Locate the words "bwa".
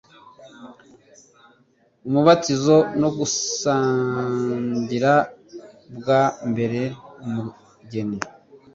5.95-6.23